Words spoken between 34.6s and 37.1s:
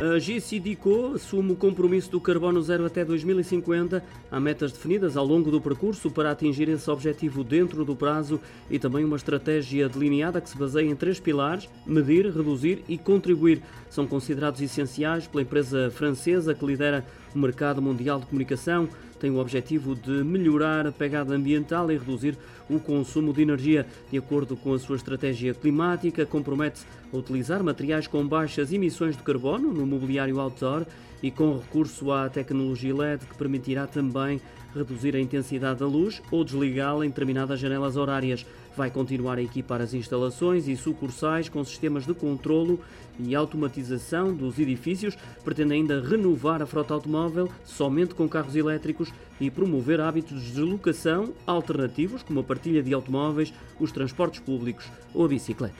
reduzir a intensidade da luz ou desligá-la em